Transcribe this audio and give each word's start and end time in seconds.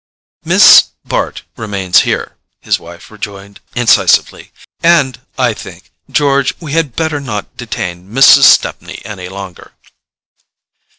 "Miss 0.43 0.85
Bart 1.05 1.43
remains 1.55 1.99
here," 1.99 2.35
his 2.59 2.79
wife 2.79 3.11
rejoined 3.11 3.59
incisively. 3.75 4.51
"And, 4.81 5.21
I 5.37 5.53
think, 5.53 5.91
George, 6.09 6.55
we 6.59 6.71
had 6.71 6.95
better 6.95 7.19
not 7.19 7.55
detain 7.55 8.09
Mrs. 8.09 8.45
Stepney 8.45 9.03
any 9.05 9.29
longer." 9.29 9.73